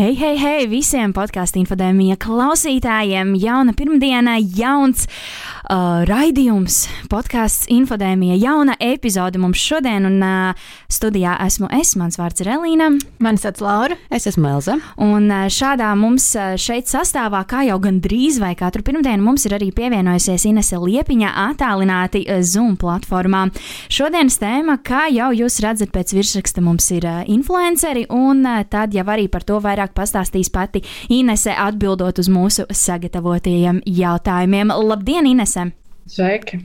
[0.00, 3.34] Hei, hei, hei visiem podkāstu infodēmija klausītājiem!
[3.36, 11.68] Jauna pirmdiena, jauns uh, raidījums, podkāsts infodēmija, jauna epizode mums šodien, un uh, studijā esmu
[11.76, 12.88] es, mans vārds ir Elīna.
[13.20, 13.98] Mani sauc Laura.
[14.08, 14.78] Es esmu Elza.
[15.04, 19.58] Un uh, šādā mums uh, šeit sastāvā, kā jau gandrīz vai katru pirmdienu, mums ir
[19.58, 23.50] arī pievienojusies Inese Liepiņa attālināti uh, Zoom platformā.
[23.92, 28.96] Šodienas tēma, kā jau jūs redzat pēc virsraksta, mums ir uh, influenceri, un uh, tad
[28.96, 34.70] jau arī par to vairāk vairāk pastāstīs pati Inese, atbildot uz mūsu sagatavotajiem jautājumiem.
[34.70, 35.72] Labdien, Inese!
[36.10, 36.58] Sveiki!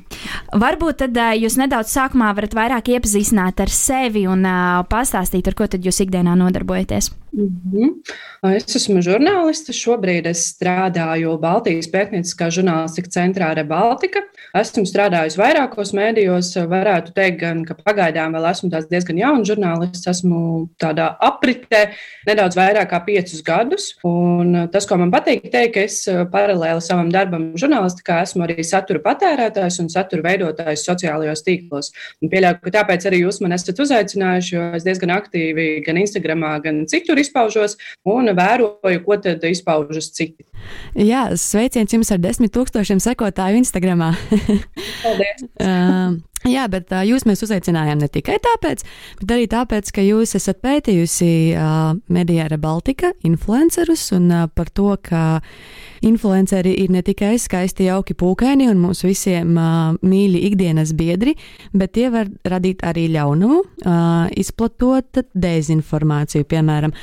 [0.54, 4.44] Varbūt tad jūs nedaudz sākumā varat vairāk iepazīstināt ar sevi un
[4.90, 7.12] pastāstīt, ar ko tad jūs ikdienā nodarbojaties.
[7.38, 8.56] Mm -hmm.
[8.56, 9.74] Es esmu žurnālists.
[9.74, 14.22] Šobrīd es strādāju Baltijas pētnieciskā žurnālistika centrā Rebaltika.
[14.56, 16.54] Esmu strādājis vairākos mēdījos.
[16.70, 20.08] Varētu teikt, gan, ka pagaidām vēl esmu diezgan jauns žurnālists.
[20.08, 21.90] Esmu tādā apritē
[22.28, 23.96] nedaudz vairāk kā piecus gadus.
[24.04, 29.00] Un tas, ko man patīk teikt, ka es paralēli savam darbam žurnālistikā esmu arī satura
[29.00, 31.92] patērētājs un satura veidotājs sociālajos tīklos.
[32.22, 36.62] Un pieļauju, ka tāpēc arī jūs man esat uzaicinājuši, jo es diezgan aktīvi gan Instagramā,
[36.64, 40.46] gan citur izpaužos un vēroju, ko tad izpaužas citi.
[40.98, 44.14] Jā, sveiciens jums ar desmit tūkstošiem sekotāju Instagramā.
[45.04, 45.50] Paldies!
[45.60, 48.84] uh, Jā, bet uh, jūs mēs uzaicinājām ne tikai tāpēc,
[49.22, 54.92] bet arī tāpēc, ka jūs esat pētījusi uh, Mediāra Baltika influencerus un uh, par to,
[55.02, 55.40] ka
[56.06, 61.36] influenceri ir ne tikai skaisti, jauki pūkaini un mūsu visiem uh, mīļi ikdienas biedri,
[61.74, 66.94] bet tie var radīt arī ļaunumu, uh, izplatot dezinformāciju, piemēram.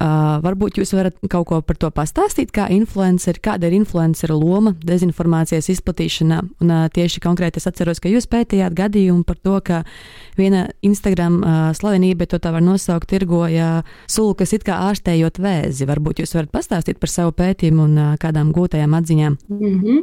[0.00, 4.72] Uh, varbūt jūs varat kaut ko par to pastāstīt, kā influenceri, kāda ir influenceru loma
[4.80, 6.38] dezinformācijas izplatīšanā.
[6.64, 9.82] Un uh, tieši konkrēti es atceros, ka jūs pētījāt gadījumu par to, ka
[10.40, 15.84] viena Instagram uh, slavenība, to tā var nosaukt, tirgoja sulu, kas it kā ārstējot vēzi.
[15.92, 19.38] Varbūt jūs varat pastāstīt par savu pētījumu un uh, kādām gūtajām atziņām.
[19.48, 20.02] Mm -hmm.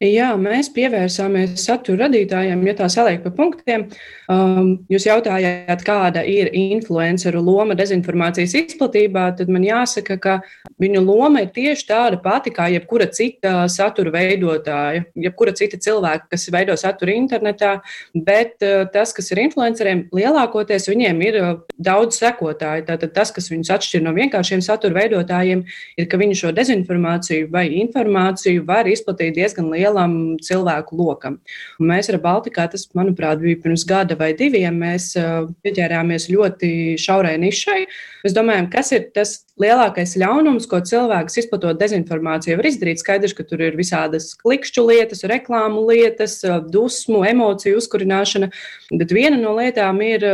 [0.00, 3.88] Jā, mēs pievērsāmies satura radītājiem, ja tā saliek pa punktiem.
[4.28, 10.34] Um, jūs jautājāt, kāda ir influenceru loma dezinformācijas izplatībā tad man jāsaka, ka
[10.82, 16.48] viņu loma ir tieši tāda pati kā jebkura cita satura veidotāja, jebkura cita cilvēka, kas
[16.54, 17.78] veido saturu internetā.
[18.14, 21.50] Bet eh, tas, kas ir influenceriem, lielākoties viņiem ir eh,
[21.90, 22.86] daudz sekotāju.
[22.88, 25.64] Tātad tas, kas viņus atšķir no vienkāršiem satura veidotājiem,
[25.98, 31.38] ir, ka viņi šo dezinformāciju vai informāciju var izplatīt diezgan lielam cilvēku lokam.
[31.80, 36.70] Un mēs ar Baltikā, tas, manuprāt, bija pirms gada vai diviem, mēs eh, pieķērāmies ļoti
[37.00, 37.82] šaurai nišai.
[38.24, 43.02] Mēs domājam, kas ir tas lielākais ļaunums, ko cilvēks izplatot dezinformāciju var izdarīt.
[43.02, 46.38] Skaidrs, ka tur ir visādas klikšķu lietas, reklāmu lietas,
[46.72, 48.50] dusmu, emociju uzkurināšana.
[48.94, 50.24] Bet viena no lietām ir,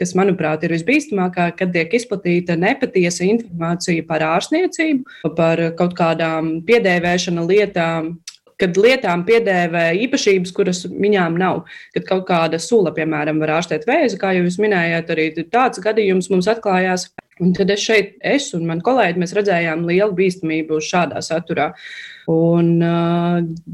[0.00, 7.46] kas manuprāt ir visbīstamākā, kad tiek izplatīta nepatiesa informācija par ārstniecību, par kaut kādām piedēvēšana
[7.46, 8.14] lietām,
[8.60, 11.64] kad lietām piedēvē īpašības, kuras viņām nav.
[11.96, 16.30] Kad kaut kāda sula, piemēram, var ārstēt vēzi, kā jau jūs minējāt, arī tāds gadījums
[16.32, 17.08] mums atklājās.
[17.40, 21.70] Un tad es šeit, es un mani kolēģi, mēs redzējām lielu bīstamību šādā saturā.
[22.30, 22.76] Un,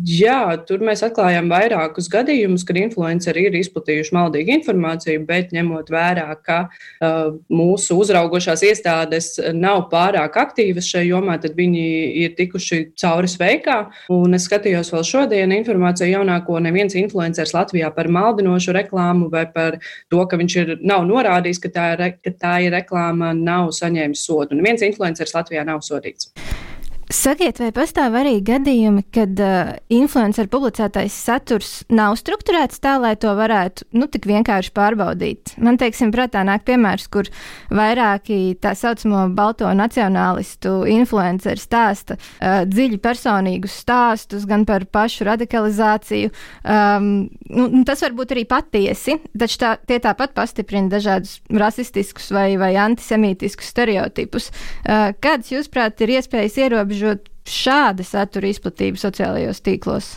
[0.06, 0.38] jā,
[0.68, 6.58] tur mēs atklājām vairākus gadījumus, kad influenceri ir izplatījuši maldīgu informāciju, bet ņemot vērā, ka
[7.52, 11.84] mūsu uzraugošās iestādes nav pārāk aktīvas šajā jomā, tad viņi
[12.22, 13.78] ir tikuši cauri sveikā.
[14.14, 19.80] Un es skatījos vēl šodien informāciju jaunāko, neviens influenceris Latvijā par maldinošu reklāmu vai par
[20.12, 24.26] to, ka viņš ir, nav norādījis, ka tā ir, ka tā ir reklāma, nav saņēmis
[24.28, 24.58] sodu.
[24.58, 26.32] Neviens influenceris Latvijā nav sodīts.
[27.06, 33.30] Sakiet, vai pastāv arī gadījumi, kad uh, influenceru publicētais saturs nav strukturēts tā, lai to
[33.38, 35.52] varētu nu, tik vienkārši pārbaudīt?
[35.62, 37.30] Man, teiksim, prātā nāk piemērs, kur
[37.70, 46.34] vairāki tā saucamo balto nacionālistu influenceri stāsta uh, dziļi personīgus stāstus gan par pašu radikalizāciju.
[46.66, 47.08] Um,
[47.54, 52.74] nu, tas var būt arī patiesi, taču tā, tie tāpat pastiprina dažādus rasistiskus vai, vai
[52.88, 54.50] antisemītiskus stereotipus.
[54.82, 56.95] Uh, kādas, jūsuprāt, ir iespējas ierobežot?
[56.96, 60.16] Ierobežot šāda satura izplatību sociālajos tīklos?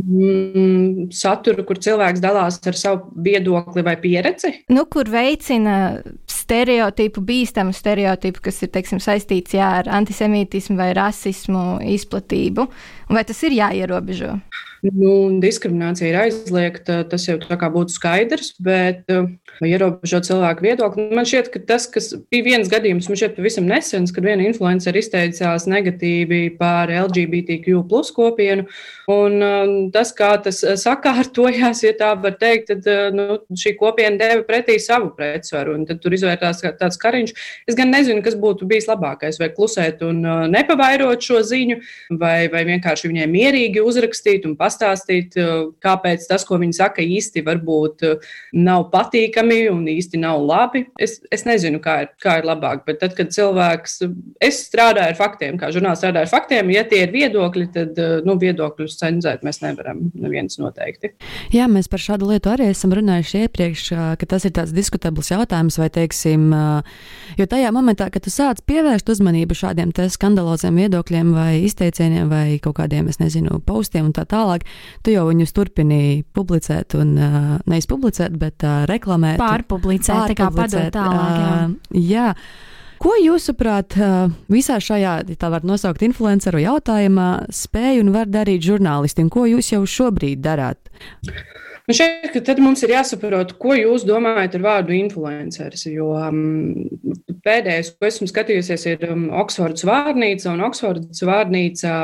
[0.00, 4.52] Mm, saturu, kur cilvēks dalās ar savu viedokli vai pieredzi?
[4.72, 11.82] Nu, kur veicina stereotipu, bīstamu stereotipu, kas ir teiksim, saistīts jā, ar antisemītismu vai rasismu
[11.96, 12.68] izplatību?
[13.10, 14.36] Vai tas ir jāierobežo?
[14.80, 15.12] Nu,
[15.42, 19.26] diskriminācija ir aizliegta, tas jau tā kā būtu skaidrs, bet uh,
[19.60, 21.04] ierobežot cilvēku viedokli.
[21.12, 25.02] Man šķiet, ka tas, kas bija viens gadījums, man šķiet pavisam nesens, kad viena influenceri
[25.04, 28.64] izteicās negatīvi par LGBTQ plus kopienu,
[29.12, 34.16] un um, tas, kā tas sakārtojās, ja tā var teikt, tad uh, nu, šī kopiena
[34.22, 37.36] deva pretī savu pretsvaru, un tad tur izvērtās tāds kariņš.
[37.68, 41.82] Es gan nezinu, kas būtu bijis labākais, vai klusēt un uh, nepavairot šo ziņu,
[42.16, 45.50] vai, vai vienkārši viņai mierīgi uzrakstīt un pastāstīt, eh,
[45.82, 50.84] kāpēc tas, ko viņi saka, īsti varbūt eh, nav patīkami un īsti nav labi.
[51.00, 54.00] Es, es nezinu, kā ir, kā ir labāk, bet tad, kad cilvēks,
[54.42, 58.16] es strādāju ar faktiem, kā žurnālists strādāju ar faktiem, ja tie ir viedokļi, tad eh,
[58.26, 61.14] nu, viedokļus cenzēt mēs nevaram neviens noteikti.
[61.54, 63.86] Jā, mēs par šādu lietu arī esam runājuši iepriekš,
[64.20, 66.50] ka tas ir tāds diskutabls jautājums, vai teiksim,
[67.38, 72.76] jo tajā momentā, kad tu sāc pievērst uzmanību šādiem skandaloziem viedokļiem vai izteicieniem vai kaut
[72.78, 74.66] kādiem, es nezinu, postiem un tā tālāk,
[75.04, 79.38] tu jau viņus turpini publicēt, un uh, nevis publicēt, bet uh, reklamēt.
[79.40, 81.38] Pārpublicēt, tā kā padot tālāk.
[81.38, 81.54] Jā.
[81.54, 82.28] Uh, jā.
[83.00, 83.94] Ko jūsuprāt,
[84.52, 89.72] visā šajā, tā var nosaukt, influenceru jautājumā, spēj un var darīt žurnālisti, un ko jūs
[89.72, 90.92] jau šobrīd darāt?
[91.90, 95.88] Nu šeit, tad mums ir jāsaprot, ko jūs domājat ar vārdu influenceris.
[95.90, 96.84] Jo um,
[97.42, 101.94] pēdējais, ko esmu skatījusies, ir um, Oksfordas vārnīca, un Oksfordas vārnīca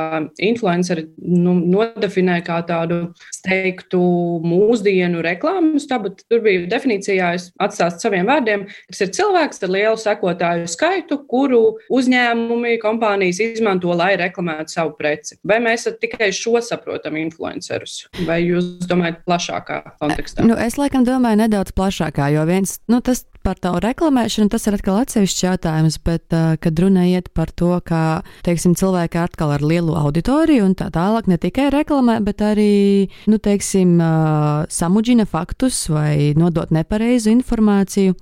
[0.42, 3.12] influenceri nu, nodefinē kā tādu,
[3.46, 4.00] teiktu,
[4.42, 10.02] mūsdienu reklāmas, tāpat tur bija definīcijā, es atstāstu saviem vārdiem, kas ir cilvēks ar lielu
[10.02, 10.85] sekotāju skaitu,
[11.30, 11.62] kuru
[11.92, 15.38] uzņēmumi, kompānijas izmanto, lai reklamētu savu preci.
[15.46, 20.46] Vai mēs tikai šo saprotam influencerus, vai jūs domājat plašākā kontekstā?
[20.46, 24.74] Nu, es laikam domāju nedaudz plašākā, jo viens, nu, tas par tavu reklamēšanu, tas ir
[24.74, 29.62] atkal atsevišķs jautājums, bet, uh, kad runa iet par to, ka, teiksim, cilvēki atkal ar
[29.62, 35.84] lielu auditoriju un tā tālāk ne tikai reklamē, bet arī, nu, teiksim, uh, samudžina faktus
[35.92, 38.16] vai nodot nepareizu informāciju.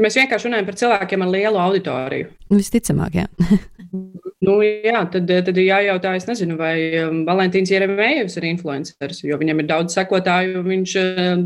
[0.00, 2.32] Mēs vienkārši runājam par cilvēkiem ar lielu auditoriju.
[2.52, 3.28] Visticamāk, jā.
[4.42, 9.36] Nu, jā, tad, tad ir jājautā, es nezinu, vai um, Valentīns Jeremējevs ir influenceris, jo
[9.38, 11.44] viņam ir daudz sekotāju, viņš uh,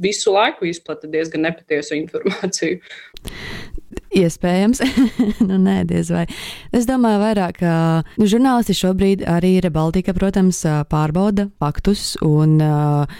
[0.00, 2.80] visu laiku izplata diezgan nepatiesu informāciju.
[4.14, 4.78] Iespējams,
[5.48, 6.22] nu, nē, diez vai.
[6.74, 7.58] Es domāju, vairāk,
[8.20, 13.10] nu, žurnālisti šobrīd arī ir Baltika, protams, pārbauda faktus un uh,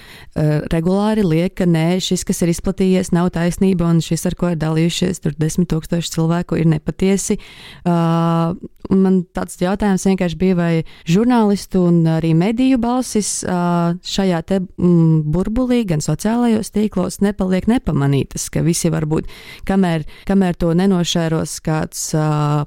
[0.70, 4.60] regulāri liek, ka nē, šis, kas ir izplatījies, nav taisnība, un šis, ar ko ir
[4.62, 7.40] dalījušies, tur desmit tūkstoši cilvēku, ir nepatiesi.
[7.82, 8.54] Uh,
[8.94, 10.72] man tāds jautājums vienkārši bija, vai
[11.10, 18.46] žurnālistu un arī mediju balsis uh, šajā te mm, burbulī, gan sociālajos tīklos, nepaliek nepamanītas,
[18.54, 19.30] ka visi varbūt,
[19.66, 22.64] kamēr, kamēr to ne nenošēros kāds uh,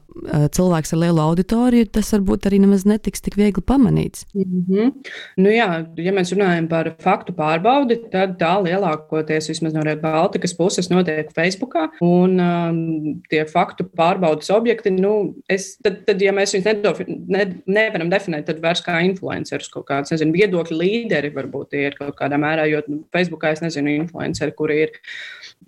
[0.53, 4.25] cilvēks ar lielu auditoriju, tas varbūt arī nemaz netiks tik viegli pamanīts.
[4.35, 4.91] Mm -hmm.
[5.37, 10.89] nu, jā, ja mēs runājam par faktu pārbaudi, tad tā lielākoties vismaz no Baltikas puses
[10.89, 11.75] notiek Facebook.
[12.01, 17.45] Un um, tie faktu pārbaudas objekti, nu, es, tad, tad, ja mēs viņus nedof, ne,
[17.65, 22.39] nevaram definēt, tad vairs kā influencerus kaut kāds, nezinu, viedokļu līderi varbūt ir kaut kādā
[22.41, 24.95] mērā, jo nu, Facebookā es nezinu influenceri, kuri ir.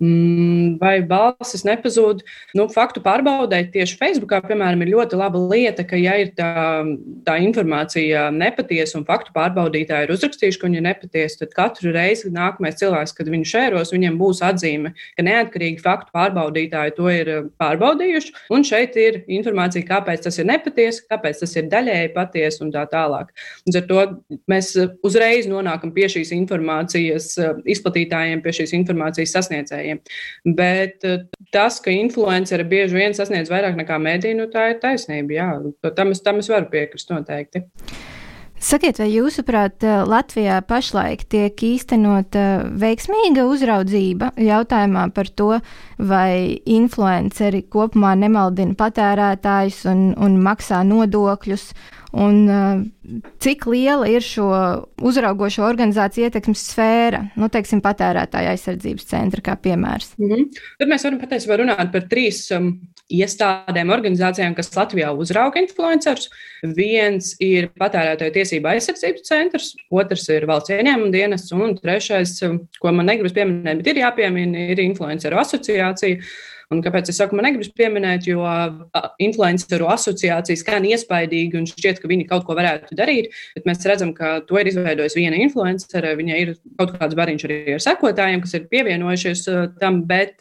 [0.00, 2.22] Mm, vai balsis nepazūd?
[2.56, 6.80] Nu, faktu pārbaudē tieši Facebookā, piemēram, ir ļoti laba lieta, ka, ja ir tā,
[7.26, 12.32] tā informācija nepatiesa un faktu pārbaudītāji ir uzrakstījuši, ka viņa ir nepatiesa, tad katru reizi
[12.32, 17.52] nākamais cilvēks, kad viņu šēros, viņiem būs atzīme, ka neatkarīgi faktu pārbaudītāji to ir uh,
[17.60, 18.32] pārbaudījuši.
[18.56, 22.86] Un šeit ir informācija, kāpēc tas ir nepatiesa, kāpēc tas ir daļēji patiesa un tā
[22.88, 23.36] tālāk.
[23.68, 24.08] Līdz ar to
[24.48, 24.72] mēs
[25.04, 29.79] uzreiz nonākam pie šīs informācijas uh, izplatītājiem, pie šīs informācijas sasniedzējiem.
[30.44, 31.04] Bet
[31.54, 35.36] tas, ka influenceri bieži vien sasniedz vairāk nekā mēdī, nu tā ir taisnība.
[35.36, 35.50] Jā,
[35.96, 37.66] tam es, tam es varu piekrist noteikti.
[38.60, 45.54] Sakiet, vai jūsuprāt, Latvijā pašlaik tiek īstenota veiksmīga uzraudzība jautājumā par to,
[45.96, 51.70] vai influenceri kopumā nemaldina patērētājus un, un maksā nodokļus?
[52.10, 54.48] Un, uh, cik liela ir šo
[55.06, 60.16] uzraugošo organizāciju ietekmes sfēra, nu, teiksim, patērētāja aizsardzības centra kā piemērs?
[60.18, 60.64] Mm -hmm.
[60.80, 62.72] Tad mēs varam patiesībā runāt par trīs um,
[63.10, 66.30] iestādēm, organizācijām, kas Latvijā uzrauga influencerus.
[66.62, 72.92] Viens ir patērētāju tiesība aizsardzības centrs, otrs ir valsts ieņēmuma dienests, un trešais, um, ko
[72.92, 76.18] man negribas pieminēt, bet ir jāpiemina, ir influenceru asociācija.
[76.70, 78.44] Un kāpēc es saku, man negribas pieminēt, jo
[79.18, 84.12] influenceru asociācijas skan iespaidīgi un šķiet, ka viņi kaut ko varētu darīt, bet mēs redzam,
[84.14, 86.12] ka to ir izveidojis viena influencere.
[86.20, 89.42] Viņai ir kaut kāds bariņš arī ar sekotājiem, kas ir pievienojušies
[89.80, 90.36] tam, bet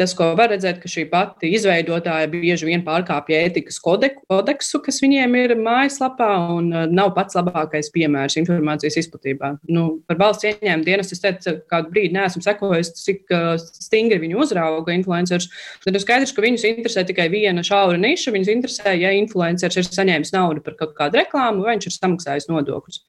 [0.00, 5.38] tas, ko var redzēt, ka šī pati izveidotāja bieži vien pārkāpja ētikas kodeksu, kas viņiem
[5.44, 9.52] ir mājaslapā, un nav pats labākais piemērs informācijas izplatībā.
[9.70, 13.30] Nu, par valsts ieņēmumu dienestu es teicu, kādu brīdi neesmu sekojis, cik
[13.78, 15.50] stingri viņi uzrauga influencerus.
[15.84, 18.34] Tad ir skaidrs, ka viņus interesē tikai viena šaura niša.
[18.34, 22.48] Viņus interesē, ja influenceris ir saņēmis naudu par kaut kādu reklāmu, vai viņš ir samaksājis
[22.50, 23.00] nodokļus.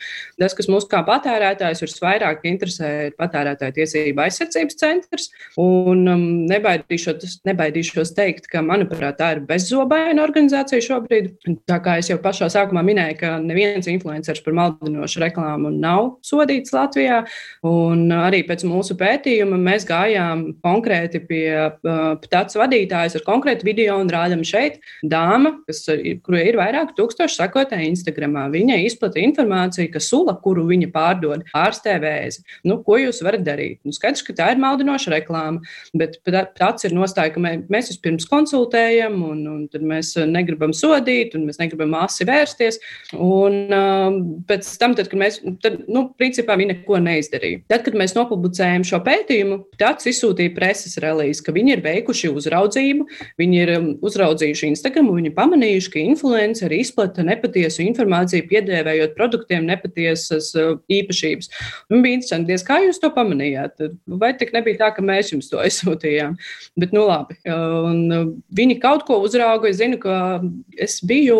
[0.41, 5.29] Tas, kas mums kā patērētājs visvairāk interesē, ir patērētāja tiesība aizsardzības centrs.
[5.61, 11.33] Un um, nebaidīšos, nebaidīšos teikt, ka, manuprāt, tā ir bezzobaina organizācija šobrīd.
[11.69, 16.73] Tā kā es jau pašā sākumā minēju, ka neviens influenceris par maldinošu reklāmu nav sodīts
[16.75, 17.21] Latvijā.
[17.67, 22.01] Un arī pēc mūsu pētījuma mēs gājām konkrēti pie uh,
[22.41, 25.85] tāds vadītājs ar konkrētu video un rādām šeit dāma, kas,
[26.25, 28.47] kurai ir vairāk tūkstoši sekotāji Instagramā.
[28.53, 32.43] Viņa izplatīja informāciju, ka sula, kuru viņa pārdod, ārstē vēzi.
[32.67, 33.79] Nu, ko jūs varat darīt?
[33.85, 35.61] Nu, skaidrs, ka tā ir maldinoša reklāma,
[35.97, 36.17] bet
[36.57, 41.61] tāds ir nostāja, ka mēs vispirms konsultējam, un, un tad mēs negribam sodīt, un mēs
[41.61, 42.79] negribam asi vērsties.
[43.17, 44.19] Un uh,
[44.49, 47.63] pēc tam, tad, kad mēs, tad, nu, principā viņi neko neizdarīja.
[47.71, 53.07] Tad, kad mēs nopublicējām šo pētījumu, tāds izsūtīja preses relīzi, ka viņi ir veikuši uzraudzību,
[53.41, 60.51] viņi ir um, uzraudzījuši Instagram, viņi pamanījuši, ka influenceri izplata nepatiesu informāciju, piedēvējot produktiem nepatiesas
[60.59, 61.51] uh, īpašības.
[61.91, 63.81] Un bija interesanti, diez, kā jūs to pamanījāt.
[64.21, 66.37] Vai tik nebija tā, ka mēs jums to aizsūtījām?
[66.79, 67.37] Bet, nu labi.
[67.51, 69.69] Un uh, viņi kaut ko uzrauga.
[69.71, 70.41] Es zinu, ka
[70.81, 71.39] es biju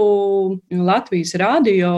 [0.71, 1.91] Latvijas rādio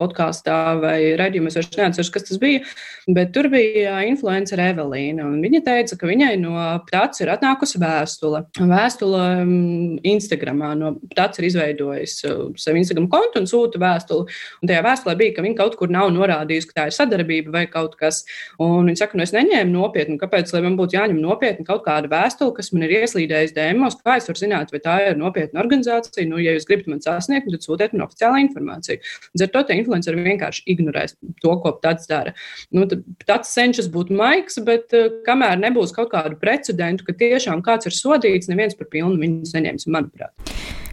[0.00, 2.64] podkāstā vai redzējumā, es vairs neatceros, kas tas bija.
[3.06, 5.28] Bet tur bija influencere Evelīna.
[5.42, 6.56] Viņa teica, ka viņai no
[6.88, 8.25] Ptats ir atnākusi vēstule.
[8.58, 10.72] Vēstule um, Instagramā.
[10.78, 14.36] No Ptats ir izveidojis uh, savu Instagram kontu un sūta vēstuli.
[14.62, 17.64] Un tajā vēstulē bija, ka viņa kaut kur nav norādījusi, ka tā ir sadarbība vai
[17.70, 18.22] kaut kas.
[18.62, 20.18] Un viņa saka, nu es neņēmu nopietni.
[20.20, 23.98] Kāpēc man būtu jāņem nopietni kaut kāda vēstule, kas man ir ieslīdējusi dēmos?
[24.02, 26.26] Kā es varu zināt, vai tā ir nopietna organizācija?
[26.30, 29.02] Nu, ja jūs gribat man sasniegt, tad sūtiet man oficiālu informāciju.
[29.34, 32.32] Līdz ar to tie influenceri vienkārši ignorēs to, ko Ptats dara.
[32.74, 32.86] Nu,
[33.26, 37.94] tāds cenšas būt maigs, bet uh, kamēr nebūs kaut kādu precedentu, ka tiešām kāds ir
[37.94, 40.32] sodīts, neviens par pilnu viņu saņems, manuprāt.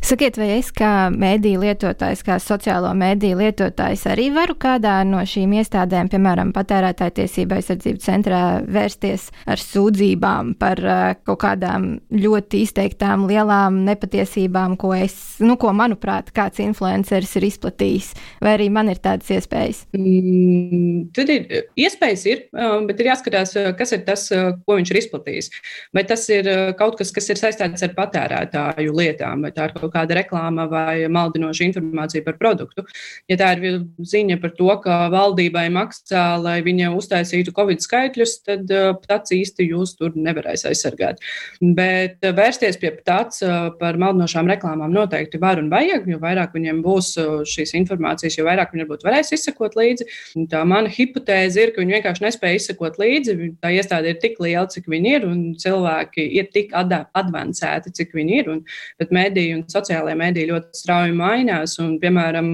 [0.04, 5.54] Sakiet, vai es kā mēdīju lietotājs, kā sociālo mēdīju lietotājs, arī varu kādā no šīm
[5.62, 13.24] iestādēm, piemēram, patērētāja tiesība aizsardzības centrā, vērsties ar sūdzībām par uh, kaut kādām ļoti izteiktām
[13.30, 18.12] lielām nepatiesībām, ko es, nu, ko manuprāt, kāds influenceris ir izplatījis,
[18.44, 19.86] vai arī man ir tādas iespējas?
[19.96, 21.48] Mm, tad ir
[21.80, 22.44] iespējas, ir,
[22.90, 25.52] bet ir jāskatās, kas ir tas, ko viņš ir izplatījis.
[25.96, 29.94] Vai tas ir kaut kas, kas ir saistīts ar patērētāju lietām, vai tā ir kaut
[29.94, 32.86] kāda reklāma vai maldinoša informācija par produktu.
[33.32, 38.74] Ja tā ir ziņa par to, ka valdībai maksā, lai viņa uztaisītu Covid skaitļus, tad
[39.08, 41.22] tāds īsti jūs tur nevarēs aizsargāt.
[41.62, 43.44] Bet vērsties pie tāds
[43.80, 47.14] par maldinošām reklāmām noteikti var un vajag, jo vairāk viņiem būs
[47.50, 50.08] šīs informācijas, jo vairāk viņi varbūt varēs izsekot līdzi.
[50.52, 53.38] Tā mana hipotēze ir, ka viņi vienkārši nespēja izsekot līdzi.
[53.64, 56.74] Tā iestāde ir tik liela, cik viņi ir, un cilvēki ir tik
[57.20, 58.50] advancēti, cik viņi ir.
[58.54, 58.62] Un,
[59.02, 61.78] bet mediji un sociālajie mediji ļoti strauji mainās.
[61.84, 62.52] Un, piemēram,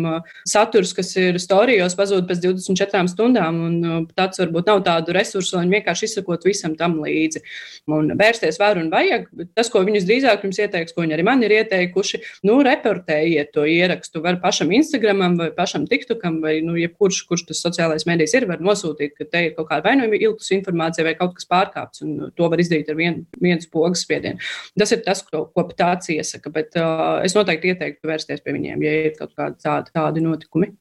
[0.49, 5.65] saturs, kas ir storijos, pazūd pēc 24 stundām, un tāds varbūt nav tādu resursu, lai
[5.65, 7.43] viņi vienkārši izsakot visam tam līdzi.
[7.89, 9.27] Un vērsties var un vajag.
[9.57, 13.65] Tas, ko viņus drīzāk jums ieteiks, ko viņi arī man ir ieteikuši, nu, reportējiet to
[13.69, 14.23] ierakstu.
[14.25, 18.63] Var pašam Instagramam vai pašam TikTokam vai nu, jebkurš, kurš tas sociālais medijs ir, var
[18.63, 22.31] nosūtīt, ka te ir kaut kāda vai nu ilgus informācija vai kaut kas pārkāpts, un
[22.35, 24.38] to var izdarīt ar vien, viens pogas spiedienu.
[24.79, 26.51] Tas ir tas, ko, ko tāds iesaka.
[26.55, 30.73] Bet, uh, es noteikti ieteiktu vērsties pie viņiem, ja ir kaut kādi tādi, tādi notikumi.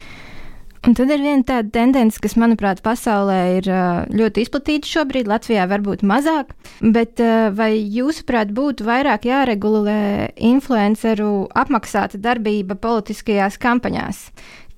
[0.87, 3.67] Un tad ir viena tāda tendence, kas, manuprāt, pasaulē ir
[4.15, 6.55] ļoti izplatīta šobrīd, Latvijā varbūt mazāk.
[6.81, 7.19] Bet
[7.59, 9.99] vai jūsuprāt būtu vairāk jāregulē
[10.49, 14.23] influenceru apmaksāta darbība politiskajās kampaņās?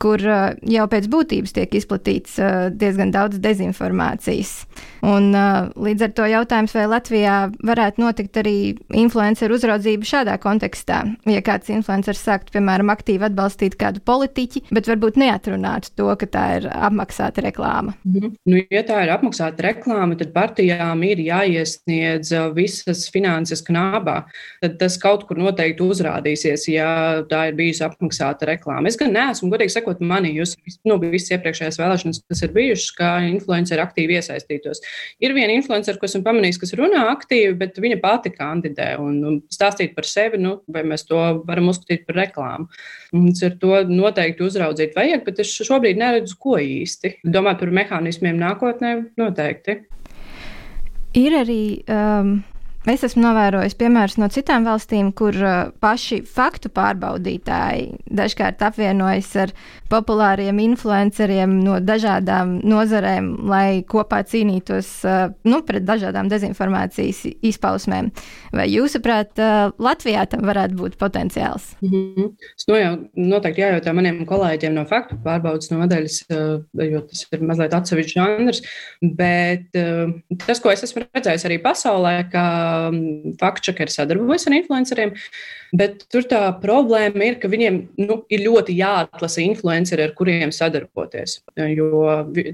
[0.01, 4.55] Kur uh, jau pēc būtības tiek izplatīts uh, diezgan daudz dezinformācijas.
[5.07, 8.57] Un, uh, līdz ar to jautājums, vai Latvijā varētu notikt arī
[8.97, 11.03] influenceru uzraudzība šādā kontekstā.
[11.29, 16.45] Ja kāds influenceris sāktu, piemēram, aktīvi atbalstīt kādu politiķi, bet varbūt neatrunātu to, ka tā
[16.59, 17.97] ir apmaksāta reklāma.
[18.09, 18.35] Mhm.
[18.51, 24.23] Nu, ja tā ir apmaksāta reklāma, tad partijām ir jāiesniedz visas finanses knābā.
[24.65, 26.91] Tad tas kaut kur noteikti uzrādīsies, ja
[27.31, 28.89] tā ir bijusi apmaksāta reklāma.
[28.91, 33.11] Es gan neesmu, godīgi sakot, sekot, manījusi nu, visas iepriekšējās vēlēšanas, kas ir bijušas, kā
[33.29, 34.83] influenceri aktīvi iesaistītos.
[35.21, 39.95] Ir viena influenceri, ko esmu pamanījis, kas runā aktīvi, bet viņa pati kandidē un, stāstīt
[39.97, 42.69] par sevi, nu, vai mēs to varam uzskatīt par reklāmu.
[43.13, 47.19] Mums ar to noteikti uzraudzīt vajag, bet es šobrīd neredzu, ko īsti.
[47.25, 49.81] Domāt par mehānismiem nākotnē noteikti.
[51.19, 52.39] Ir arī um,
[52.89, 59.53] Es esmu novērojis piemērus no citām valstīm, kur uh, paši faktu pārbaudītāji dažkārt apvienojas ar
[59.91, 68.11] populāriem influenceriem no dažādām nozarēm, lai kopā cīnītos uh, nu, pret dažādām dezinformācijas izpausmēm.
[68.57, 71.75] Vai jūsuprāt, uh, Latvijā tam varētu būt potenciāls?
[71.83, 72.33] Mm -hmm.
[72.59, 77.43] Es no jau noteikti jājautā maniem kolēģiem no faktu pārbaudas nodaļas, uh, jo tas ir
[77.43, 78.63] mazliet atsevišķs žanrs,
[79.03, 79.67] bet
[80.47, 85.13] tas, ko es esmu redzējis arī pasaulē, ka Um, faktčekeri sadarbojas ar influenceriem,
[85.77, 91.39] bet tur tā problēma ir, ka viņiem nu, ir ļoti jāatlasa influenceri, ar kuriem sadarboties.
[91.57, 92.03] Jo,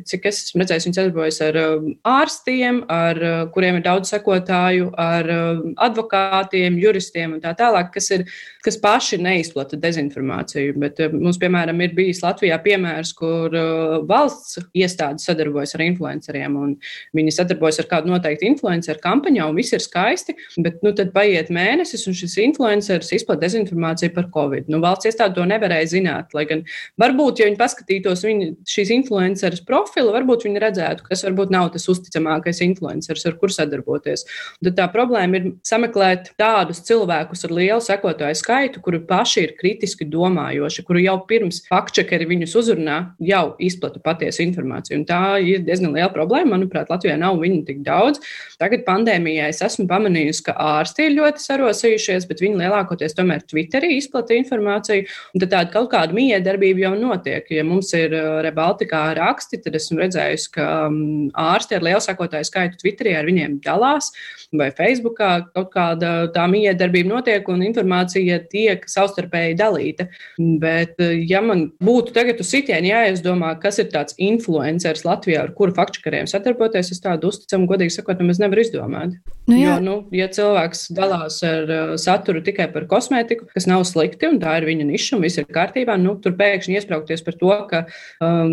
[0.09, 4.91] cik es esmu redzējis, viņi sadarbojas ar um, ārstiem, ar uh, kuriem ir daudz sekotāju,
[5.01, 8.27] ar um, advokātiem, juristiem un tā tālāk, kas, ir,
[8.65, 10.77] kas paši neizplata dezinformāciju.
[10.83, 16.77] Bet mums, piemēram, ir bijis Latvijā piemērs, kur uh, valsts iestādes sadarbojas ar influenceriem, un
[17.17, 21.51] viņi sadarbojas ar kādu noteiktu influenceru kampaņu, un viss ir skaisti bet nu, tad paiet
[21.53, 24.71] mēnesis, un šis influenceris izplatīja dezinformāciju par covid.
[24.73, 26.35] Nu, valsts iestāde to nevarēja zināt.
[26.37, 26.65] Lai gan
[27.01, 31.87] varbūt, ja viņi paskatītos viņa, šīs influenceris profilu, varbūt viņi redzētu, kas varbūt nav tas
[31.93, 34.27] uzticamākais influenceris, ar kur sadarboties.
[34.61, 39.55] Un tad tā problēma ir sameklēt tādus cilvēkus ar lielu sekotāju skaitu, kuri paši ir
[39.59, 45.01] kritiski domājoši, kuri jau pirms faktčekeri viņus uzrunā, jau izplata patiesu informāciju.
[45.01, 46.57] Un tā ir diezgan liela problēma.
[46.57, 48.23] Manuprāt, Latvijā nav viņu tik daudz.
[48.61, 53.97] Tagad pandēmijā es esmu pamanījusi, ka ārsti ir ļoti sarosījušies, bet viņi lielākoties tomēr Twitterī
[53.99, 55.07] izplatīja informāciju.
[55.37, 57.47] Tad tāda kaut kāda miedarbība jau notiek.
[57.55, 62.49] Ja mums ir uh, Rebaltikā raksti, tad esmu redzējusi, ka um, ārsti ar lielu sakotāju
[62.49, 64.11] skaitu Twitterī ar viņiem dalās,
[64.57, 70.09] vai Facebookā kaut kāda tā miedarbība notiek un informācija tiek savstarpēji dalīta.
[70.37, 75.55] Bet, uh, ja man būtu tagad uz sitienu jāizdomā, kas ir tāds influenceris Latvijā, ar
[75.57, 79.17] kuru faktiškariem sadarboties, es tādu uzticamu, godīgi sakot, nemaz nevaru izdomāt.
[79.47, 79.77] Nu, jā.
[79.77, 84.41] jo, nu, ja cilvēks dalās ar uh, saturu tikai par kosmētiku, kas nav slikti, un
[84.43, 87.83] tā ir viņa niša, un viss ir kārtībā, nu, tur pēkšņi iesprāgties par to, ka,
[88.21, 88.53] um,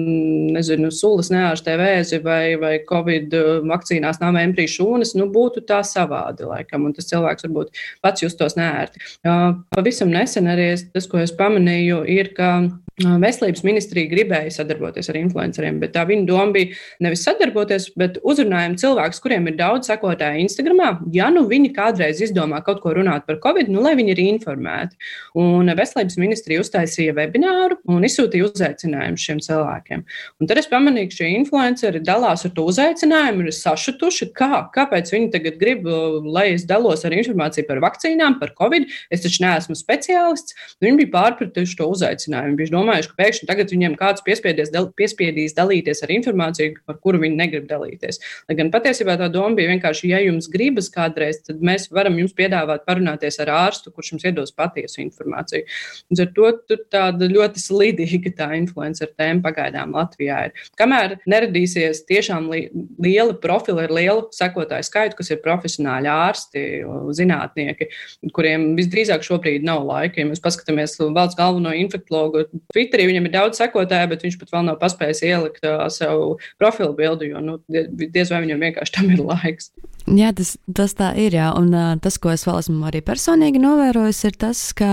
[0.54, 5.82] nezinu, sulas neārstē vēzi vai, vai covid uh, vakcīnās nav embriju šūnas, nu, būtu tā
[5.84, 9.02] savādi, laikam, un tas cilvēks varbūt pats justos neērti.
[9.26, 12.54] Uh, pavisam nesen arī es, tas, ko es pamanīju, ir, ka
[13.02, 18.76] Veselības ministrija gribēja sadarboties ar influenceriem, bet tā viņa doma bija nevis sadarboties, bet uzrunājam
[18.78, 20.82] cilvēkus, kuriem ir daudz sekotāju Instagram.
[21.14, 24.98] Ja nu viņi kādreiz izdomā kaut ko runāt par covid, nu lai viņi ir informēti.
[25.42, 30.04] Un Veselības ministrija uztaisīja webināru un izsūtīja uzaicinājumu šiem cilvēkiem.
[30.42, 35.12] Un tad es pamanīju, ka šie influenceri dalās ar to uzaicinājumu, ir sašutuši, kā, kāpēc
[35.14, 35.88] viņi tagad grib,
[36.26, 38.90] lai es dalos ar informāciju par vakcīnām, par covid.
[39.14, 40.58] Es taču neesmu speciālists.
[40.84, 42.58] Viņi bija pārpratuši to uzaicinājumu.
[42.60, 44.26] Viņi domājuši, ka pēkšņi tagad viņiem kāds
[44.74, 48.20] dal, piespiedīs dalīties ar informāciju, par kuru viņi negrib dalīties.
[48.50, 52.36] Lai gan patiesībā tā doma bija vienkārši, ja jums gribas kādreiz, tad mēs varam jums
[52.38, 55.68] piedāvāt parunāties ar ārstu, kurš jums iedos patiesu informāciju.
[56.12, 60.66] Un ar to tur tāda ļoti slidīga tā influencer tēma pagaidām Latvijā ir.
[60.80, 62.66] Kamēr neradīsies tiešām li
[63.02, 66.66] liela profila ar lielu sekotāju skaitu, kas ir profesionāļi ārsti,
[67.18, 67.90] zinātnieki,
[68.36, 70.22] kuriem visdrīzāk šobrīd nav laika.
[70.22, 74.68] Ja mēs paskatāmies valsts galveno infektuologu Twitterī viņam ir daudz sekotāju, bet viņš pat vēl
[74.70, 79.24] nav paspējis ielikt uh, savu profilu bildi, jo nu, diez vai viņam vienkārši tam ir
[79.24, 79.72] laiks.
[80.04, 81.36] Jā, tas, tas tā ir.
[81.38, 81.54] Jā.
[81.58, 84.92] Un uh, tas, ko es vēl esmu arī personīgi novērojis, ir tas, ka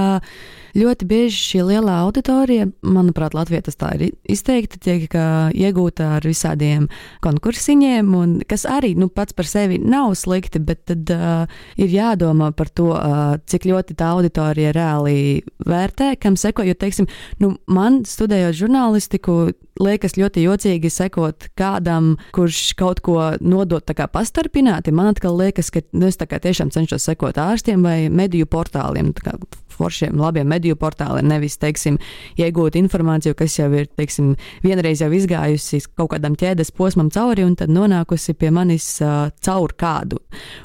[0.77, 5.17] ļoti bieži šī lielā auditorija, manuprāt, Latvijā tas tā ir izteikti, tiek
[5.55, 6.89] iegūta ar visādiem
[7.25, 12.51] konkursiņiem, un, kas arī nu, pats par sevi nav slikti, bet tad uh, ir jādomā
[12.57, 16.65] par to, uh, cik ļoti tā auditorija reāli vērtē, kam seko.
[16.67, 17.09] Jo, teiksim,
[17.43, 19.41] nu, man studējot žurnālistiku,
[19.81, 24.95] liekas ļoti jocīgi sekot kādam, kurš kaut ko nodot tā kā pastarpināti.
[24.95, 29.37] Man atkal liekas, ka nu, es tiešām cenšos sekot ārstiem vai mediju portāliem, kā
[29.81, 31.99] foršiem, labiem mediju portāliem, nevis, teiksim,
[32.41, 37.57] iegūt informāciju, kas jau ir, teiksim, vienreiz jau izgājusi kaut kādam ķēdes posmam cauri un
[37.59, 40.21] tad nonākusi pie manis uh, caur kādu.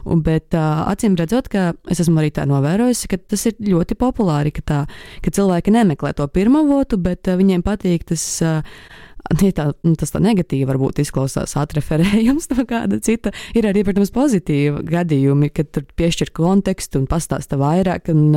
[0.05, 3.97] Un, bet uh, acīm redzot, ka es esmu arī tā novērojusi, ka tas ir ļoti
[3.99, 4.83] populāri, ka, tā,
[5.23, 8.29] ka cilvēki nemeklē to pirmo votu, bet uh, viņiem patīk tas.
[8.43, 13.33] Uh, tā, nu, tas tā negatīvi varbūt izklausās atreferējums no kāda cita.
[13.57, 18.27] Ir arī, protams, pozitīvi gadījumi, kad tur piešķir kontekstu un pastāsta vairāk un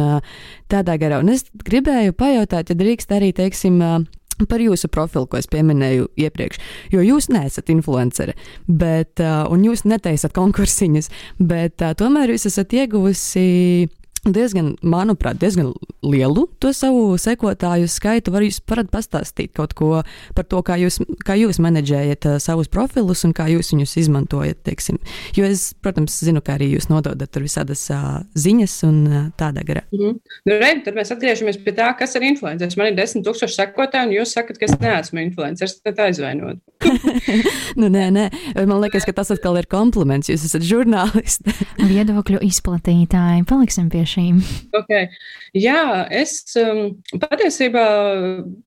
[0.70, 1.20] tādā garā.
[1.22, 3.82] Un es gribēju pajautāt, ja drīkst arī, teiksim,
[4.46, 6.60] par jūsu profilu, ko es pieminēju iepriekš.
[6.94, 8.36] Jo jūs neesat influenceri,
[8.70, 11.10] bet, un jūs netaisat konkursiņus,
[11.42, 13.88] bet tomēr jūs esat ieguvusi
[14.24, 18.32] diezgan, manuprāt, diezgan lielu to savu sekotāju skaitu.
[18.34, 20.02] Var jūs varat pastāstīt kaut ko
[20.36, 24.62] par to, kā jūs, kā jūs menedžējat uh, savus profilus un kā jūs viņus izmantojat,
[24.66, 25.00] teiksim.
[25.36, 29.64] Jo es, protams, zinu, ka arī jūs nododat tur visādas uh, ziņas un uh, tādā
[29.66, 29.84] garā.
[29.92, 30.18] Mm -hmm.
[30.50, 32.76] nu, redz, tad mēs atgriežamies pie tā, kas ir influenceris.
[32.76, 35.80] Man ir desmit tūkstoši sekotāji, un jūs sakat, ka es neesmu influenceris.
[35.82, 36.58] Tad aizvainot.
[37.80, 38.24] nu, nē, nē,
[38.66, 40.30] man liekas, ka tas atkal ir kompliments.
[40.30, 41.54] Jūs esat žurnālisti.
[41.78, 43.44] Viedokļu izplatītāji.
[43.48, 44.40] Paliksim pie šīm.
[44.78, 45.08] Okay.
[45.56, 47.84] Jā, es um, patiesībā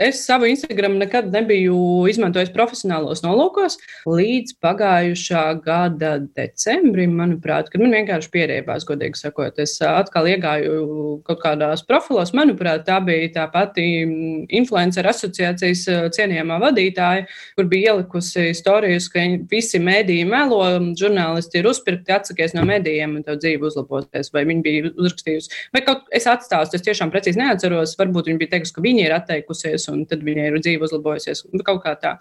[0.02, 1.76] es savu Instagram nekad nebiju
[2.10, 3.78] izmantojis profesionālos nolūkos
[4.10, 9.60] līdz pagājušā gada decembrim, manuprāt, kad man vienkārši pierēbās, godīgi sakot.
[9.62, 12.34] Es atkal iegāju kaut kādās profilos.
[12.38, 13.86] Manuprāt, tā bija tā pati
[14.50, 15.86] influencer asociācijas
[16.18, 17.28] cienījamā vadītāja,
[17.58, 20.64] kur bija ielikusi storijas, ka visi mēdīji melo,
[21.00, 24.32] žurnālisti ir uzpirkti, atsakies no mēdījiem un tev dzīve uzlabosies.
[24.34, 24.94] Vai viņi bija
[25.32, 29.06] uzrakstījusi, vai kaut es atstāstu, es tiešām precīzi neatceros, varbūt viņi bija teikusi, ka viņi
[29.06, 31.46] ir atteikusies un tad viņai ir dzīve uzlabojusies.
[31.66, 32.16] Kaut kā tā.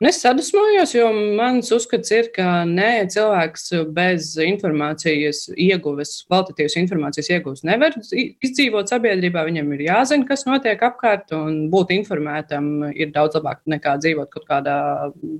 [0.00, 7.32] Un es sadusmojos, jo mans uzskats ir, ka nē, cilvēks bez informācijas ieguves, kvalitatīvas informācijas
[7.32, 9.46] ieguves nevar izdzīvot sabiedrībā.
[9.48, 14.48] Viņam ir jāzina, kas notiek apkārt, un būt informētam ir daudz labāk nekā dzīvot kaut
[14.48, 14.80] kādā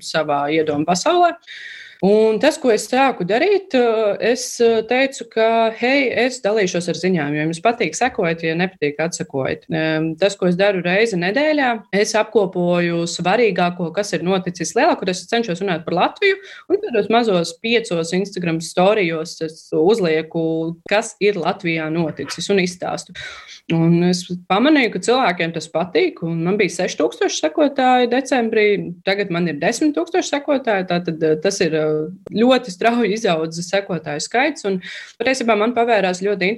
[0.04, 1.34] savā iedomu pasaulē.
[2.04, 3.72] Un tas, ko es sāku darīt,
[4.20, 4.44] es
[4.88, 9.64] teicu, ka, hei, es dalīšos ar ziņām, jo jums patīk sekot, ja nepatīk atsakojiet.
[10.20, 15.08] Tas, ko es daru reizi nedēļā, es apkopoju svarīgāko, kas ir noticis lielākā.
[15.12, 16.36] Es cenšos runāt par Latviju,
[16.68, 23.16] un tādos mazos piecos Instagram storijos es uzlieku, kas ir Latvijā noticis un izstāstu.
[23.74, 28.66] Un es pamanīju, ka cilvēkiem tas patīk, man bija 6000 sekotāji decembrī,
[29.06, 30.86] tagad man ir 10,000 sekotāji.
[30.90, 31.74] Tātad tas ir
[32.34, 34.66] ļoti strauji izaudzis sekotāju skaits.
[34.68, 34.80] Un
[35.20, 36.50] patiesībā man pavērās ļoti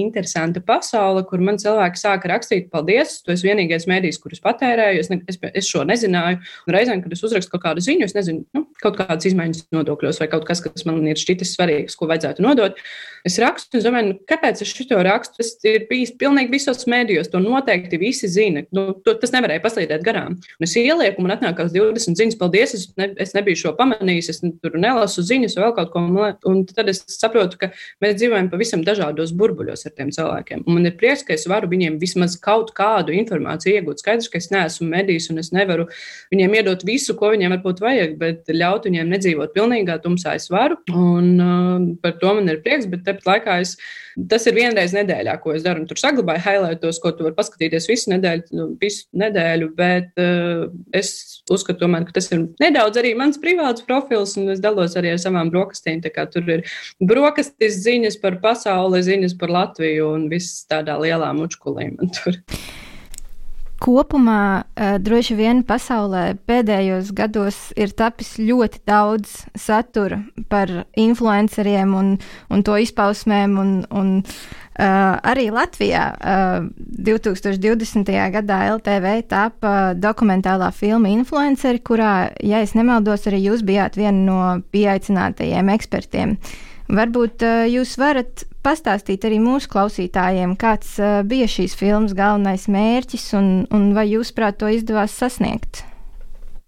[0.00, 5.04] interesanta pasaule, kur man cilvēki sāka rakstīt, paldies, tu esi vienīgais mēdījis, kurus patērēju.
[5.04, 6.40] Es, ne, es, es šo nezināju.
[6.66, 10.20] Un reizēm, kad es uzrakstu kaut kādu ziņu, es nezinu, nu, kaut kādas izmaiņas nodokļos
[10.22, 12.78] vai kaut kas, kas man ir šķitis svarīgs, ko vajadzētu nodot.
[13.26, 15.40] Es rakstu, un domāju, nu, kāpēc es šo rakstu?
[15.40, 17.28] Tas ir bijis pilnīgi visos mēdījos.
[17.32, 18.62] To noteikti visi zina.
[18.74, 20.38] Nu, to, tas nevarēja paslīdēt garām.
[20.40, 23.74] Un es ielieku, man atnāk kaut kādas 20 ziņas, paldies, es, ne, es nebiju šo
[23.78, 24.30] pamanījis.
[24.32, 26.02] Es tur nelasu ziņas, vēl kaut ko.
[26.50, 27.70] Un tad es saprotu, ka
[28.02, 30.64] mēs dzīvojam pavisam dažādos burbuļos ar tiem cilvēkiem.
[30.66, 34.04] Un man ir prieks, ka es varu viņiem vismaz kaut kādu informāciju iegūt.
[34.04, 35.88] Skaidrs, ka es neesmu medijs un es nevaru
[36.34, 40.78] viņiem iedot visu, ko viņiem varbūt vajag, bet ļaut viņiem nedzīvot pilnīgā tumsā es varu.
[40.94, 43.76] Un uh, par to man ir prieks, bet tepat laikā es,
[44.30, 45.86] tas ir vienreiz nedēļā, ko es daru.
[45.88, 51.42] Tur saglabāju highlightos, ko tu vari paskatīties visu nedēļu, nu, visu nedēļu bet uh, es
[51.50, 55.22] uzskatu, tomēr, ka tas ir nedaudz arī mans privāts profils, un es dalos arī ar
[55.22, 56.02] savām brokastīm.
[56.04, 56.64] Tur ir
[57.00, 62.38] brokastis ziņas par pasauli, ziņas par Latviju un viss tādā lielā mučkulī man tur.
[63.80, 70.20] Kopumā uh, droši vien pasaulē pēdējos gados ir tapis ļoti daudz satura
[70.52, 70.68] par
[71.00, 72.10] influenceriem un,
[72.52, 73.56] un to izpausmēm.
[73.60, 76.68] Un, un, uh, arī Latvijā uh,
[77.08, 78.12] 2020.
[78.36, 82.14] gadā LTV tapa dokumentālā filma Influenceri, kurā,
[82.44, 84.42] ja es nemaldos, arī jūs bijāt viena no
[84.74, 86.36] pieaicinātajiem ekspertiem.
[86.90, 93.28] Varbūt uh, jūs varat pastāstīt arī mūsu klausītājiem, kāds uh, bija šīs filmas galvenais mērķis
[93.38, 95.84] un, un vai jūs prāt to izdevās sasniegt?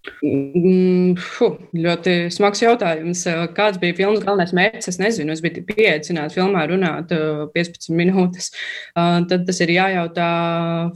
[0.03, 3.21] Mm, fuh, ļoti smags jautājums.
[3.55, 4.89] Kāds bija filmas galvenais mērķis?
[4.91, 5.31] Es nezinu.
[5.31, 8.49] Es biju pieaicināta filmā runāt 15 uh, minūtes.
[8.97, 10.27] Uh, tad tas ir jājautā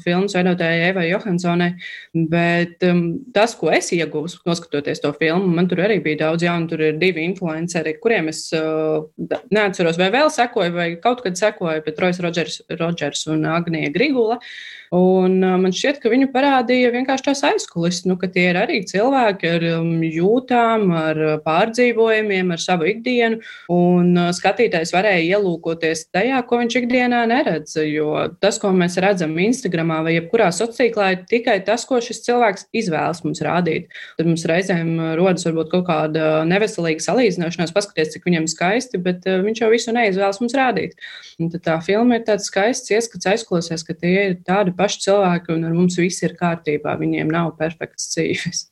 [0.04, 1.70] filmas veidotājai Evai Johansonai.
[2.34, 3.04] Bet um,
[3.36, 6.68] tas, ko es ieguvu, noskatoties to filmu, man tur arī bija daudz jaunu.
[6.68, 9.08] Tur ir divi influenceri, kuriem es uh,
[9.56, 14.42] neatceros, vai vēl sekoju, vai kaut kad sekoju, bet Rojas Rodžers, Rodžers un Agnija Grigula.
[14.96, 19.52] Un man šķiet, ka viņu parādīja vienkārši tās aizkulis, nu, ka tie ir arī cilvēki
[19.58, 23.42] ar um, jūtām, ar pārdzīvojumiem, ar savu ikdienu.
[23.74, 27.76] Un skatītājs varēja ielūkoties tajā, ko viņš ikdienā neredz.
[27.84, 32.24] Jo tas, ko mēs redzam Instagram vai jebkurā sociālā tīklā, ir tikai tas, ko šis
[32.26, 33.92] cilvēks izvēlas mums rādīt.
[34.18, 39.64] Tad mums reizēm rodas varbūt kaut kāda neveselīga salīdzināšanās, paskaties, cik viņam skaisti, bet viņš
[39.64, 40.98] jau visu neizvēlas mums rādīt.
[41.42, 45.54] Un tad tā filma ir tāds skaists ieskats aizklausēs, ka tie ir tādi paši cilvēki,
[45.56, 46.98] un ar mums viss ir kārtībā.
[47.02, 48.68] Viņiem nav perfekts dzīves.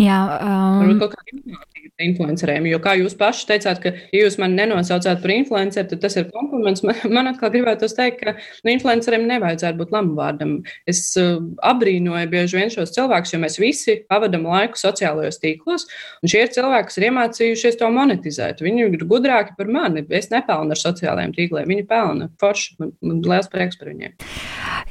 [0.00, 0.84] Jā, um...
[0.84, 1.68] Varbūt kaut kāda
[2.00, 2.66] influenceriem.
[2.70, 6.28] Jo, kā jūs paši teicāt, ka, ja jūs mani nenosaucāt par influenceru, tad tas ir
[6.32, 6.84] kompliments.
[6.86, 10.56] Man, man atkal gribētu teikt, ka nu, influenceriem nevajadzētu būt lamu vārdam.
[10.90, 15.86] Es uh, abrīnoju bieži vien šos cilvēkus, jo mēs visi pavadām laiku sociālajos tīklos,
[16.22, 18.64] un šie ir cilvēki, kas ir iemācījušies to monetizēt.
[18.64, 20.04] Viņi ir gudrāki par mani.
[20.20, 22.78] Es nepelnu ar sociālajiem tīkliem, viņi pelna forši.
[22.80, 24.16] Man, man liels prieks par viņiem.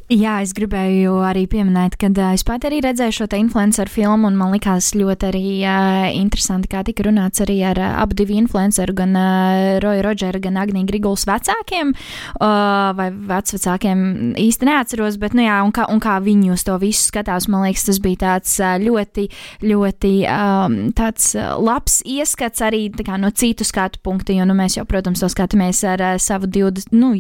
[0.10, 4.38] Jā, es gribēju arī pieminēt, ka uh, es pat arī redzēju šo influenceru filmu, un
[4.40, 8.96] man likās ļoti arī uh, interesanti, kā tika runāts arī ar uh, abu divu influenceru,
[8.98, 14.02] gan uh, Roju Rodžeru, gan Agniju Griguls vecākiem, uh, vai vecvecākiem
[14.42, 17.68] īsti neatceros, bet, nu jā, un kā, un kā viņi uz to visu skatās, man
[17.68, 19.28] liekas, tas bija tāds ļoti,
[19.62, 24.88] ļoti um, tāds labs ieskats arī kā, no citu skatu punktu, jo, nu, mēs jau,
[24.90, 27.14] protams, to skatāmies ar uh, savu 20, nu,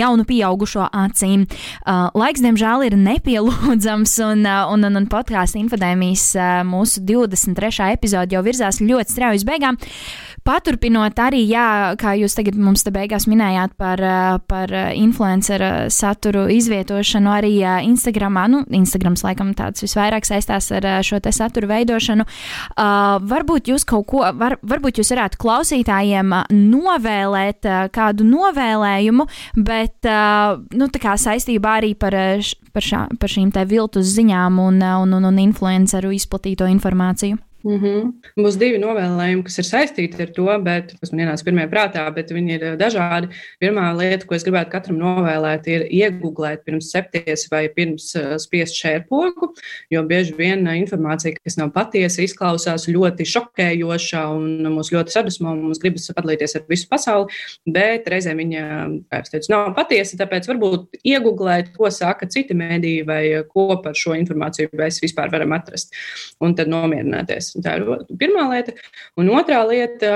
[0.00, 1.44] jaunu pieaugušo acīm.
[1.84, 7.90] Uh, laiks, diemžēl, ir nepielūdzams, un, uh, un, un, un podkāstu infodēmijas uh, mūsu 23.
[7.96, 9.78] epizode jau virzās ļoti strauji uz beigām.
[10.42, 16.48] Paturpinot arī, jā, kā jūs tagad mums te beigās minējāt par, uh, par influenceru saturu
[16.50, 17.52] izvietošanu arī
[17.86, 18.48] Instagramā.
[18.50, 22.26] Nu, Instagrams laikam tāds visvairāk saistās ar šo te saturu veidošanu.
[22.26, 29.28] Uh, varbūt jūs kaut ko, var, varbūt jūs varētu klausītājiem novēlēt kādu novēlējumu,
[29.62, 32.18] bet, uh, nu, tā kā saistībā arī par,
[32.74, 37.38] par, šā, par šīm te viltus ziņām un, un, un, un influenceru izplatīto informāciju.
[37.64, 38.12] Mm -hmm.
[38.42, 42.30] Būs divi novēlējumi, kas ir saistīti ar to, bet, kas man ienāca pirmie prātā, bet
[42.30, 43.28] viņi ir dažādi.
[43.62, 49.54] Pirmā lieta, ko es gribētu katram novēlēt, ir iegūglēt pirms septies vai pirms spiest šērpogu,
[49.90, 55.62] jo bieži vien informācija, kas nav patiesa, izklausās ļoti šokējoša un mūs ļoti sadusmo, un
[55.62, 57.30] mums gribas padalīties ar visu pasauli,
[57.66, 58.62] bet reizē viņa,
[59.10, 63.94] kā jau teicu, nav patiesa, tāpēc varbūt iegūglēt, ko saka citi mēdīji vai ko par
[63.94, 65.94] šo informāciju mēs vispār varam atrast,
[66.40, 67.51] un tad nomierināties.
[67.60, 67.84] Tā ir
[68.20, 68.72] pirmā lieta.
[69.20, 70.12] Un otrā lieta,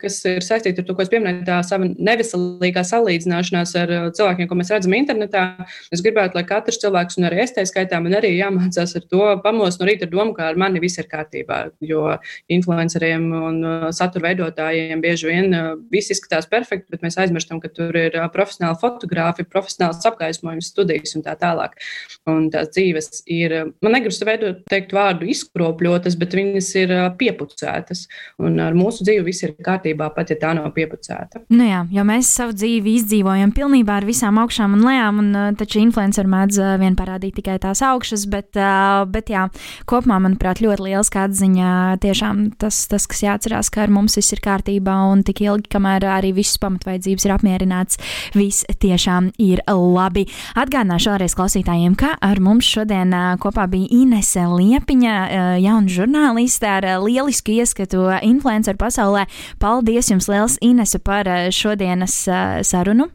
[0.00, 4.48] kas ir saistīta ar to, ko es pieminēju, tā sava neveselīgā salīdzināšanās ar uh, cilvēkiem,
[4.48, 5.44] ko mēs redzam internetā.
[5.92, 9.26] Es gribētu, lai katrs cilvēks, un arī es tā skaitā, man arī jāmācās ar to
[9.44, 11.60] pamost no rīta ar domu, ka ar mani viss ir kārtībā.
[11.84, 12.16] Jo
[12.52, 17.72] influenceriem un uh, satura veidotājiem bieži vien uh, viss izskatās perfekti, bet mēs aizmirstam, ka
[17.74, 21.76] tur ir profesionāli fotografi, profesionāls apgaismojums, studijas un tā tālāk.
[22.28, 28.06] Un tās dzīves ir, man negribas veidot, teikt vārdu izkropļotas, bet viņas ir piepucētas.
[28.42, 31.44] Un ar mūsu dzīvi viss ir kārtībā, pat ja tā nav piepucēta.
[31.52, 35.80] Nu jā, jo mēs savu dzīvi izdzīvojam pilnībā ar visām augšām un lejām, un taču
[35.82, 38.58] influenceri mēdz vien parādīt tikai tās augšas, bet,
[39.12, 39.48] bet jā,
[39.88, 41.72] kopumā, manuprāt, ļoti liels atziņa.
[42.02, 46.06] Tiešām tas, tas, kas jāatcerās, ka ar mums viss ir kārtībā un tik ilgi, kamēr
[46.18, 48.00] arī visas pamatvajadzības ir apmierināts,
[48.36, 50.26] viss tiešām ir labi.
[50.58, 55.16] Atgādināšu vēlreiz klausītājiem, ka ar mums šodien kopā bija Inese Liepiņa,
[55.64, 59.26] jauna žurnāliste ar eh, lielisku ieskatu influenceru pasaulē.
[59.62, 63.08] Paldies jums liels, Inese, par eh, šodienas eh, sarunu.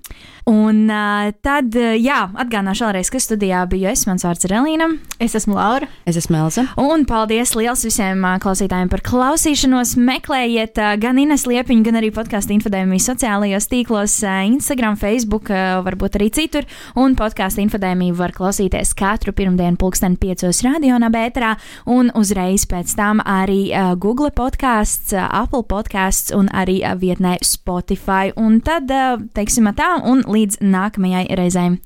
[0.49, 4.03] Un uh, tad, jā, atgādināšu vēlreiz, ka studijā biju es.
[4.09, 4.89] Mans vārds ir Elīna.
[5.23, 5.87] Es esmu Laura.
[6.09, 6.65] Es esmu Elza.
[6.81, 9.93] Un paldies liels visiem uh, klausītājiem par klausīšanos.
[10.03, 15.79] Meklējiet uh, gan Ines Liepiņu, gan arī podkāstu infodēmiju sociālajos tīklos, uh, Instagram, Facebook, uh,
[15.85, 16.67] varbūt arī citur.
[16.99, 21.53] Un podkāstu infodēmiju var klausīties katru pirmdienu, pulksten piecos radionā bētrā
[21.87, 27.37] un uzreiz pēc tam arī uh, Google podkāsts, uh, Apple podkāsts un arī uh, vietnē
[27.47, 28.35] Spotify.
[28.35, 31.79] Un tad, uh, teiksim tā, un līdz nākamajai reizei.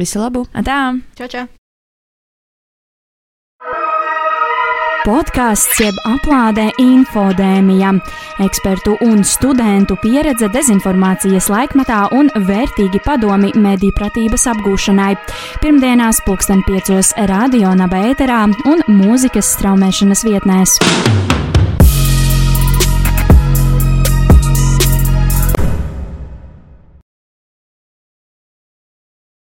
[0.00, 0.46] Visu labu!
[0.66, 0.82] Tā!
[1.18, 1.48] Čau, čau!
[5.00, 7.94] Podkāsts jeb aplādē infodēmija,
[8.44, 15.14] ekspertu un studentu pieredze dezinformācijas laikmetā un vērtīgi padomi mediju pratības apgūšanai.
[15.64, 20.76] Pirmdienās pulksten piecos radio nabēterā un mūzikas straumēšanas vietnēs.